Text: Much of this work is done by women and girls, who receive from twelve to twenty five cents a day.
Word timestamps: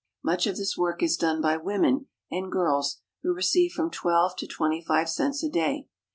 Much 0.23 0.47
of 0.47 0.57
this 0.57 0.75
work 0.75 1.03
is 1.03 1.15
done 1.15 1.39
by 1.43 1.55
women 1.57 2.07
and 2.31 2.51
girls, 2.51 3.01
who 3.21 3.31
receive 3.35 3.71
from 3.71 3.91
twelve 3.91 4.35
to 4.35 4.47
twenty 4.47 4.83
five 4.83 5.07
cents 5.07 5.43
a 5.43 5.47
day. 5.51 5.85